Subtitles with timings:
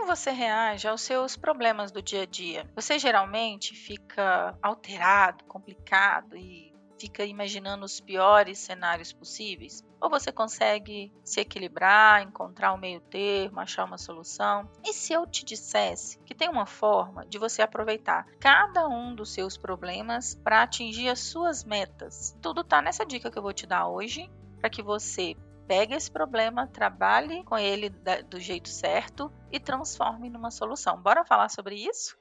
[0.00, 2.66] Como você reage aos seus problemas do dia a dia?
[2.74, 9.84] Você geralmente fica alterado, complicado e fica imaginando os piores cenários possíveis?
[10.00, 14.66] Ou você consegue se equilibrar, encontrar um meio termo, achar uma solução?
[14.82, 19.34] E se eu te dissesse que tem uma forma de você aproveitar cada um dos
[19.34, 22.34] seus problemas para atingir as suas metas?
[22.40, 25.36] Tudo tá nessa dica que eu vou te dar hoje, para que você
[25.70, 27.90] pegue esse problema, trabalhe com ele
[28.28, 31.00] do jeito certo e transforme numa solução.
[31.00, 32.18] Bora falar sobre isso?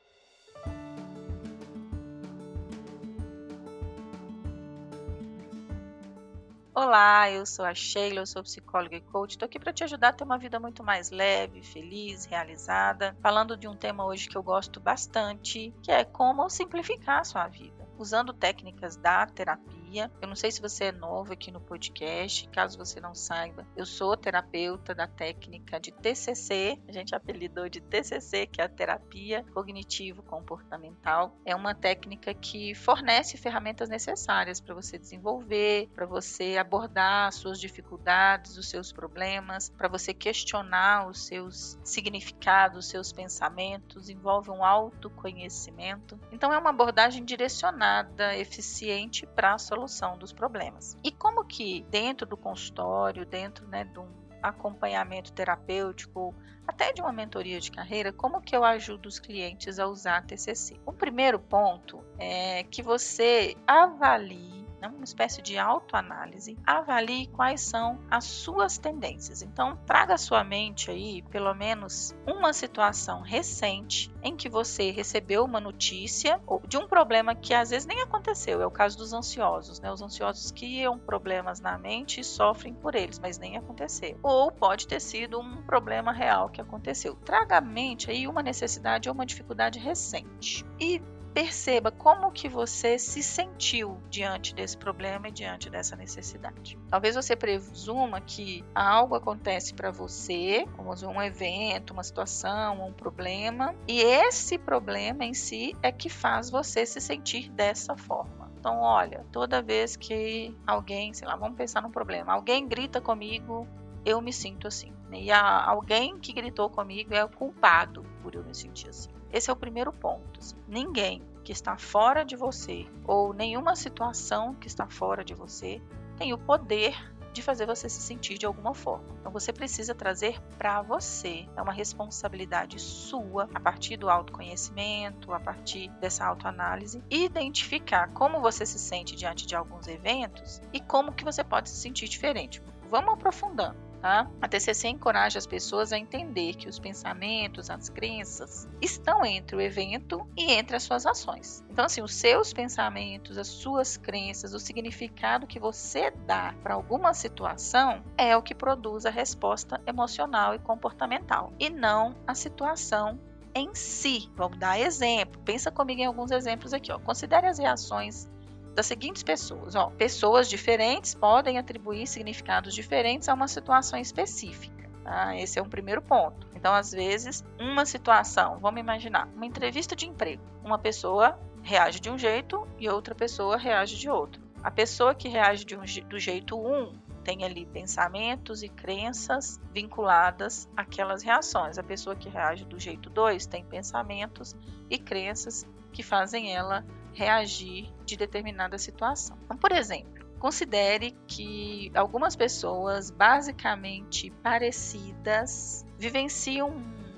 [6.75, 9.31] Olá, eu sou a Sheila, eu sou psicóloga e coach.
[9.31, 13.17] Estou aqui para te ajudar a ter uma vida muito mais leve, feliz, realizada.
[13.19, 17.47] Falando de um tema hoje que eu gosto bastante, que é como simplificar a sua
[17.47, 20.11] vida, usando técnicas da terapia terapia.
[20.21, 23.85] Eu não sei se você é novo aqui no podcast, caso você não saiba, eu
[23.85, 29.43] sou terapeuta da técnica de TCC, a gente apelidou de TCC, que é a terapia
[29.53, 31.35] cognitivo comportamental.
[31.45, 37.59] É uma técnica que fornece ferramentas necessárias para você desenvolver, para você abordar as suas
[37.59, 44.63] dificuldades, os seus problemas, para você questionar os seus significados, os seus pensamentos, envolve um
[44.63, 46.19] autoconhecimento.
[46.31, 50.97] Então é uma abordagem direcionada, eficiente para a solução dos problemas.
[51.03, 54.07] E como que dentro do consultório, dentro né, de um
[54.41, 56.33] acompanhamento terapêutico,
[56.67, 60.21] até de uma mentoria de carreira, como que eu ajudo os clientes a usar a
[60.21, 60.79] TCC?
[60.85, 67.99] O primeiro ponto é que você avalie né, uma espécie de autoanálise, avalie quais são
[68.09, 69.41] as suas tendências.
[69.41, 75.43] Então, traga à sua mente aí, pelo menos, uma situação recente em que você recebeu
[75.43, 78.61] uma notícia de um problema que às vezes nem aconteceu.
[78.61, 79.91] É o caso dos ansiosos, né?
[79.91, 84.17] Os ansiosos criam problemas na mente e sofrem por eles, mas nem aconteceu.
[84.23, 87.15] Ou pode ter sido um problema real que aconteceu.
[87.15, 90.65] Traga à mente aí uma necessidade ou uma dificuldade recente.
[90.79, 91.01] E
[91.33, 96.77] perceba como que você se sentiu diante desse problema e diante dessa necessidade.
[96.89, 103.75] Talvez você presuma que algo acontece para você, como um evento, uma situação, um problema,
[103.87, 108.51] e esse problema em si é que faz você se sentir dessa forma.
[108.59, 113.65] Então, olha, toda vez que alguém, sei lá, vamos pensar num problema, alguém grita comigo,
[114.05, 114.93] eu me sinto assim.
[115.11, 119.09] E alguém que gritou comigo é o culpado por eu me sentir assim.
[119.31, 120.39] Esse é o primeiro ponto.
[120.39, 120.55] Assim.
[120.67, 125.81] Ninguém que está fora de você ou nenhuma situação que está fora de você
[126.17, 126.95] tem o poder
[127.31, 129.05] de fazer você se sentir de alguma forma.
[129.19, 131.47] Então você precisa trazer para você.
[131.55, 138.65] É uma responsabilidade sua, a partir do autoconhecimento, a partir dessa autoanálise, identificar como você
[138.65, 142.61] se sente diante de alguns eventos e como que você pode se sentir diferente.
[142.89, 143.88] Vamos aprofundando.
[144.01, 144.29] Tá?
[144.41, 149.61] A TCC encoraja as pessoas a entender que os pensamentos, as crenças estão entre o
[149.61, 151.63] evento e entre as suas ações.
[151.69, 157.13] Então, assim, os seus pensamentos, as suas crenças, o significado que você dá para alguma
[157.13, 163.19] situação é o que produz a resposta emocional e comportamental, e não a situação
[163.53, 164.29] em si.
[164.35, 165.41] Vamos dar exemplo.
[165.43, 166.91] Pensa comigo em alguns exemplos aqui.
[166.91, 166.99] Ó.
[166.99, 168.29] Considere as reações
[168.75, 169.75] das seguintes pessoas.
[169.75, 174.89] Ó, pessoas diferentes podem atribuir significados diferentes a uma situação específica.
[175.03, 175.35] Tá?
[175.35, 176.47] Esse é um primeiro ponto.
[176.55, 180.43] Então, às vezes, uma situação, vamos imaginar, uma entrevista de emprego.
[180.63, 184.41] Uma pessoa reage de um jeito e outra pessoa reage de outro.
[184.63, 186.93] A pessoa que reage um, do jeito 1 um,
[187.23, 191.77] tem ali pensamentos e crenças vinculadas àquelas reações.
[191.77, 194.55] A pessoa que reage do jeito 2 tem pensamentos
[194.89, 199.37] e crenças que fazem ela reagir de determinada situação.
[199.43, 206.69] Então, por exemplo, considere que algumas pessoas basicamente parecidas vivenciam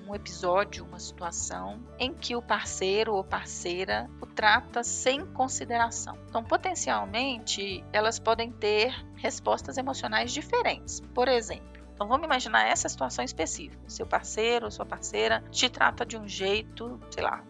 [0.07, 6.17] um episódio, uma situação em que o parceiro ou parceira o trata sem consideração.
[6.27, 10.99] Então, potencialmente, elas podem ter respostas emocionais diferentes.
[11.13, 13.79] Por exemplo, então vamos imaginar essa situação específica.
[13.87, 17.43] Seu parceiro ou sua parceira te trata de um jeito, sei lá,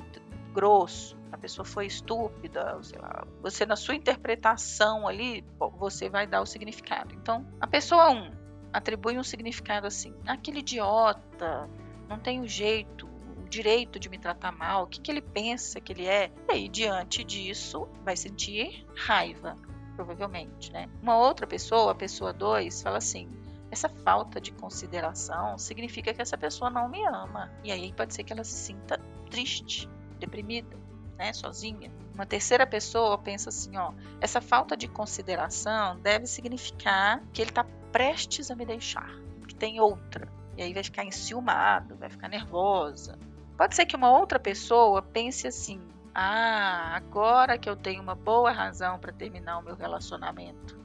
[0.54, 5.44] grosso, a pessoa foi estúpida, sei lá, você na sua interpretação ali,
[5.78, 7.16] você vai dar o significado.
[7.16, 8.32] Então, a pessoa 1 um,
[8.74, 11.70] atribui um significado assim, aquele idiota,
[12.10, 13.08] não tem o jeito,
[13.38, 16.32] o direito de me tratar mal, o que, que ele pensa que ele é?
[16.50, 19.56] E aí, diante disso, vai sentir raiva,
[19.96, 20.90] provavelmente, né?
[21.02, 23.30] Uma outra pessoa, a pessoa 2, fala assim,
[23.72, 27.50] essa falta de consideração significa que essa pessoa não me ama.
[27.64, 29.00] E aí pode ser que ela se sinta
[29.30, 29.90] triste,
[30.20, 30.82] deprimida
[31.22, 31.92] né, sozinha.
[32.16, 37.64] Uma terceira pessoa pensa assim, ó, essa falta de consideração deve significar que ele está
[37.92, 39.12] prestes a me deixar,
[39.48, 40.28] que tem outra.
[40.58, 43.20] E aí vai ficar enciumado, vai ficar nervosa.
[43.56, 45.80] Pode ser que uma outra pessoa pense assim:
[46.14, 50.76] ah, agora que eu tenho uma boa razão para terminar o meu relacionamento,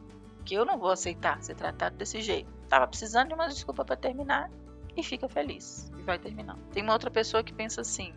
[0.45, 2.53] que eu não vou aceitar ser tratado desse jeito.
[2.69, 4.51] Tava precisando de uma desculpa para terminar
[4.95, 6.59] e fica feliz e vai terminar.
[6.73, 8.13] Tem uma outra pessoa que pensa assim: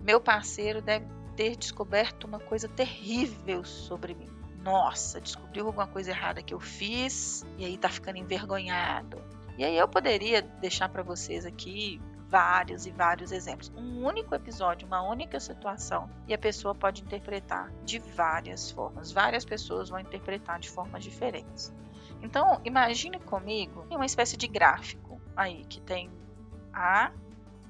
[0.00, 4.28] meu parceiro deve ter descoberto uma coisa terrível sobre mim.
[4.62, 9.22] Nossa, descobriu alguma coisa errada que eu fiz e aí tá ficando envergonhado.
[9.58, 13.70] E aí eu poderia deixar para vocês aqui vários e vários exemplos.
[13.76, 19.12] Um único episódio, uma única situação, e a pessoa pode interpretar de várias formas.
[19.12, 21.72] Várias pessoas vão interpretar de formas diferentes.
[22.22, 26.10] Então, imagine comigo uma espécie de gráfico aí que tem
[26.72, 27.12] A,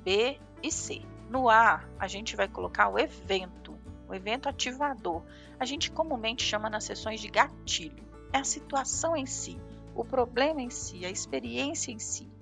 [0.02, 1.02] B e C.
[1.34, 3.76] No A, a gente vai colocar o evento,
[4.08, 5.22] o evento ativador.
[5.58, 8.04] A gente comumente chama nas sessões de gatilho.
[8.32, 9.60] É a situação em si,
[9.96, 12.32] o problema em si, a experiência em si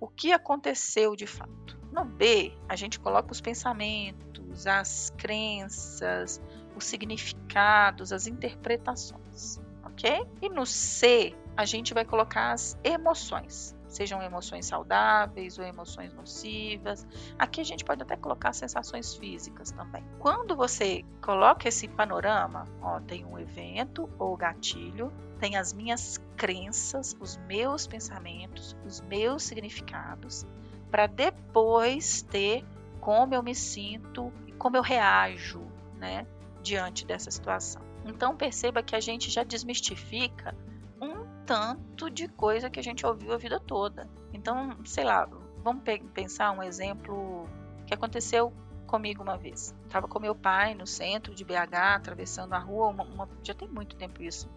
[0.00, 1.78] o que aconteceu de fato.
[1.92, 6.40] No B, a gente coloca os pensamentos, as crenças,
[6.74, 10.26] os significados, as interpretações, ok?
[10.40, 17.06] E no C, a gente vai colocar as emoções, sejam emoções saudáveis ou emoções nocivas.
[17.38, 20.04] Aqui a gente pode até colocar sensações físicas também.
[20.18, 27.16] Quando você coloca esse panorama, ó, tem um evento ou gatilho, tem as minhas crenças,
[27.20, 30.46] os meus pensamentos, os meus significados,
[30.90, 32.64] para depois ter
[33.00, 35.62] como eu me sinto e como eu reajo,
[35.96, 36.26] né,
[36.62, 37.82] diante dessa situação.
[38.04, 40.54] Então perceba que a gente já desmistifica
[41.00, 44.08] um tanto de coisa que a gente ouviu a vida toda.
[44.32, 45.28] Então, sei lá,
[45.62, 45.82] vamos
[46.14, 47.48] pensar um exemplo
[47.86, 48.52] que aconteceu
[48.86, 49.74] comigo uma vez.
[49.84, 53.68] Estava com meu pai no centro de BH, atravessando a rua, uma, uma, já tem
[53.68, 54.48] muito tempo isso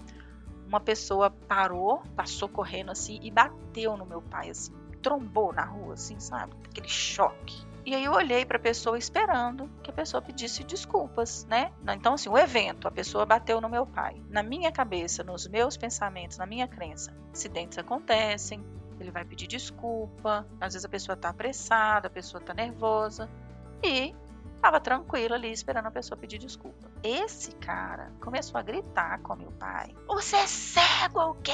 [0.74, 4.74] uma pessoa parou, passou correndo assim e bateu no meu pai, assim,
[5.04, 6.54] trombou na rua, assim, sabe?
[6.66, 7.64] Aquele choque.
[7.86, 11.72] E aí eu olhei para a pessoa esperando que a pessoa pedisse desculpas, né?
[11.96, 14.22] Então assim, o evento, a pessoa bateu no meu pai.
[14.30, 18.64] Na minha cabeça, nos meus pensamentos, na minha crença, acidentes acontecem,
[19.00, 23.30] ele vai pedir desculpa, às vezes a pessoa está apressada, a pessoa está nervosa
[23.84, 24.16] e
[24.56, 26.90] estava tranquilo ali esperando a pessoa pedir desculpa.
[27.04, 31.52] Esse cara começou a gritar com meu pai: Você é cego ou quê?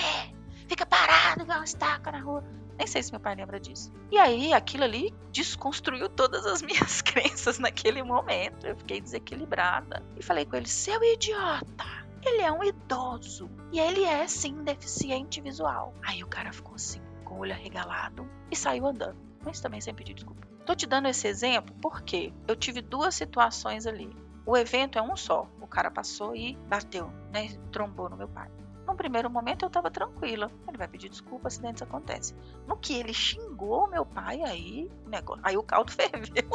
[0.70, 2.44] Fica parado igual uma estaca na rua.
[2.78, 3.92] Nem sei se meu pai lembra disso.
[4.12, 8.68] E aí, aquilo ali desconstruiu todas as minhas crenças naquele momento.
[8.68, 10.04] Eu fiquei desequilibrada.
[10.16, 12.08] E falei com ele: Seu idiota!
[12.24, 13.50] Ele é um idoso.
[13.72, 15.94] E ele é, sim, deficiente visual.
[16.04, 19.18] Aí o cara ficou assim, com o olho arregalado, e saiu andando.
[19.44, 20.48] Mas também sem pedir desculpa.
[20.66, 24.16] Tô te dando esse exemplo porque eu tive duas situações ali.
[24.46, 25.50] O evento é um só.
[25.60, 27.48] O cara passou e bateu, né?
[27.72, 28.50] Trombou no meu pai.
[28.90, 30.52] No primeiro momento eu estava tranquila.
[30.68, 32.36] Ele vai pedir desculpa, acidentes acontecem.
[32.66, 36.50] No que ele xingou meu pai, aí o negócio, aí o caldo ferveu.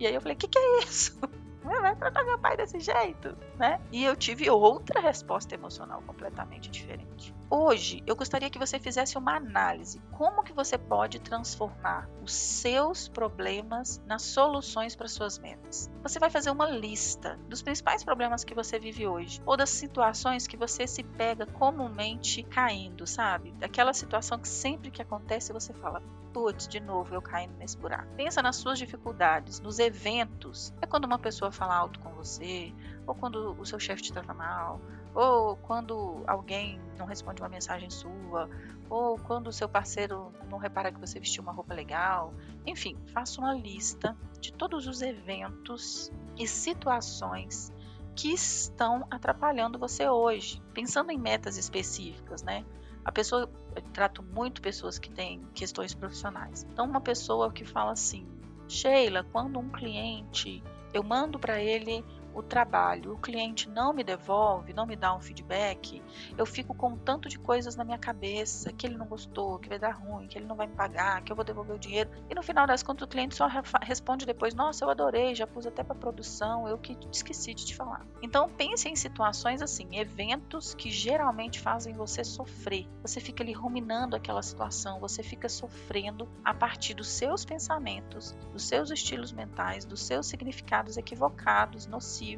[0.00, 1.16] e aí eu falei: "Que que é isso?"
[1.62, 3.80] Vai tratar meu pai desse jeito, né?
[3.90, 7.34] E eu tive outra resposta emocional completamente diferente.
[7.50, 10.00] Hoje, eu gostaria que você fizesse uma análise.
[10.12, 15.90] Como que você pode transformar os seus problemas nas soluções para suas metas?
[16.02, 20.46] Você vai fazer uma lista dos principais problemas que você vive hoje ou das situações
[20.46, 23.52] que você se pega comumente caindo, sabe?
[23.60, 26.00] Aquela situação que sempre que acontece você fala:
[26.32, 28.08] putz, de novo eu caindo nesse buraco.
[28.16, 30.72] Pensa nas suas dificuldades, nos eventos.
[30.80, 32.72] É quando uma pessoa fala alto com você,
[33.06, 34.80] ou quando o seu chefe te trata mal,
[35.14, 38.48] ou quando alguém não responde uma mensagem sua,
[38.88, 42.32] ou quando o seu parceiro não repara que você vestiu uma roupa legal.
[42.66, 47.72] Enfim, faça uma lista de todos os eventos e situações
[48.14, 52.64] que estão atrapalhando você hoje, pensando em metas específicas, né?
[53.04, 56.66] A pessoa, eu trato muito pessoas que têm questões profissionais.
[56.72, 58.26] Então, uma pessoa que fala assim,
[58.68, 62.04] Sheila, quando um cliente, eu mando para ele
[62.34, 66.02] o trabalho, o cliente não me devolve, não me dá um feedback,
[66.36, 69.68] eu fico com um tanto de coisas na minha cabeça que ele não gostou, que
[69.68, 72.10] vai dar ruim, que ele não vai me pagar, que eu vou devolver o dinheiro.
[72.28, 73.48] E no final das contas o cliente só
[73.82, 77.76] responde depois: "Nossa, eu adorei, já pus até para produção, eu que esqueci de te
[77.76, 78.06] falar".
[78.22, 82.88] Então pense em situações assim, eventos que geralmente fazem você sofrer.
[83.02, 88.66] Você fica ali ruminando aquela situação, você fica sofrendo a partir dos seus pensamentos, dos
[88.66, 92.29] seus estilos mentais, dos seus significados equivocados, nocivos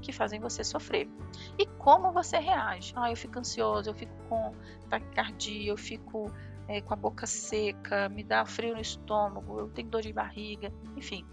[0.00, 1.08] que fazem você sofrer.
[1.58, 2.92] E como você reage?
[2.96, 4.54] Ah, eu fico ansioso, eu fico com
[4.88, 6.32] taquicardia, eu fico
[6.68, 10.72] é, com a boca seca, me dá frio no estômago, eu tenho dor de barriga.
[10.96, 11.26] Enfim,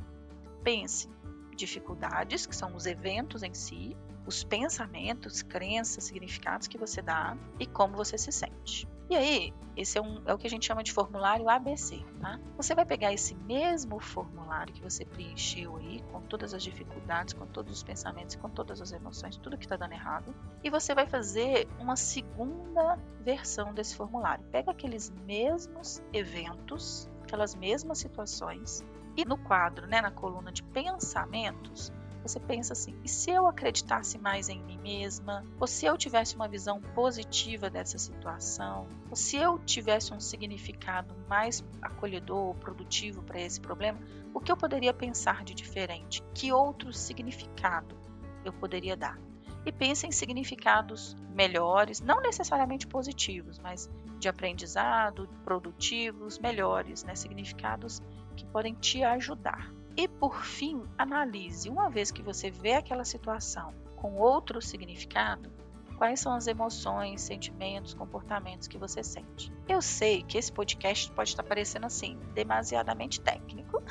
[0.64, 1.10] pense.
[1.56, 3.98] Dificuldades, que são os eventos em si,
[4.28, 8.88] os pensamentos, crenças, significados que você dá e como você se sente.
[9.10, 12.40] E aí, esse é, um, é o que a gente chama de formulário ABC, tá?
[12.58, 17.46] Você vai pegar esse mesmo formulário que você preencheu aí, com todas as dificuldades, com
[17.46, 21.08] todos os pensamentos, com todas as emoções, tudo que está dando errado, e você vai
[21.08, 24.44] fazer uma segunda versão desse formulário.
[24.52, 28.84] Pega aqueles mesmos eventos, aquelas mesmas situações,
[29.16, 31.94] e no quadro, né, na coluna de pensamentos,
[32.28, 35.44] você pensa assim: e se eu acreditasse mais em mim mesma?
[35.60, 38.88] Ou se eu tivesse uma visão positiva dessa situação?
[39.10, 44.00] Ou se eu tivesse um significado mais acolhedor, produtivo para esse problema?
[44.34, 46.22] O que eu poderia pensar de diferente?
[46.34, 47.96] Que outro significado
[48.44, 49.20] eu poderia dar?
[49.66, 57.16] E pense em significados melhores, não necessariamente positivos, mas de aprendizado, produtivos, melhores, né?
[57.16, 58.02] significados
[58.36, 59.77] que podem te ajudar.
[59.98, 65.52] E por fim, analise, uma vez que você vê aquela situação com outro significado,
[65.98, 69.52] quais são as emoções, sentimentos, comportamentos que você sente.
[69.68, 73.82] Eu sei que esse podcast pode estar parecendo assim, demasiadamente técnico,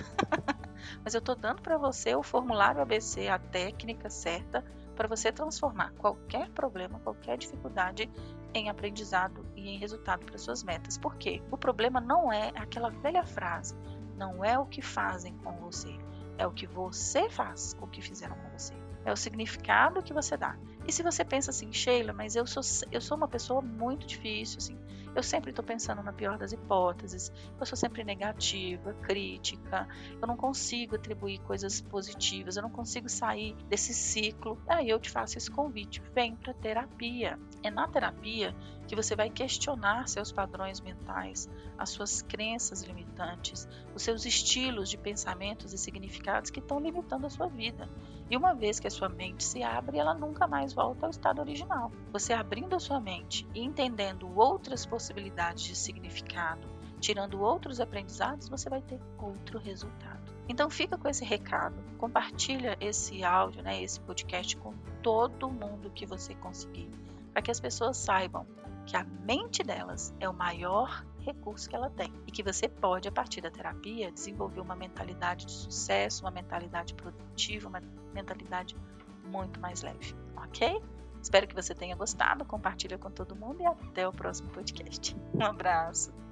[1.02, 5.92] mas eu estou dando para você o formulário ABC, a técnica certa para você transformar
[5.98, 8.08] qualquer problema, qualquer dificuldade
[8.54, 10.96] em aprendizado e em resultado para suas metas.
[10.96, 11.42] Por quê?
[11.50, 13.74] O problema não é aquela velha frase,
[14.16, 15.96] não é o que fazem com você,
[16.38, 18.74] é o que você faz o que fizeram com você.
[19.04, 20.56] É o significado que você dá.
[20.86, 24.58] E se você pensa assim, Sheila, mas eu sou, eu sou uma pessoa muito difícil,
[24.58, 24.76] assim,
[25.16, 29.88] eu sempre estou pensando na pior das hipóteses, eu sou sempre negativa, crítica,
[30.20, 34.60] eu não consigo atribuir coisas positivas, eu não consigo sair desse ciclo.
[34.68, 37.38] Aí eu te faço esse convite, vem para terapia.
[37.62, 38.54] É na terapia
[38.86, 44.96] que você vai questionar seus padrões mentais, as suas crenças limitantes, os seus estilos de
[44.96, 47.88] pensamentos e significados que estão limitando a sua vida.
[48.30, 51.40] E uma vez que a sua mente se abre, ela nunca mais volta ao estado
[51.40, 51.92] original.
[52.12, 56.68] Você abrindo a sua mente e entendendo outras possibilidades de significado,
[57.00, 60.34] tirando outros aprendizados, você vai ter outro resultado.
[60.48, 66.06] Então fica com esse recado, compartilha esse áudio, né, esse podcast com todo mundo que
[66.06, 66.88] você conseguir,
[67.32, 68.46] para que as pessoas saibam
[68.86, 73.08] que a mente delas é o maior recurso que ela tem e que você pode,
[73.08, 77.82] a partir da terapia, desenvolver uma mentalidade de sucesso, uma mentalidade produtiva, uma
[78.14, 78.76] mentalidade
[79.24, 80.80] muito mais leve, ok?
[81.20, 85.16] Espero que você tenha gostado, compartilha com todo mundo e até o próximo podcast.
[85.34, 86.25] Um abraço!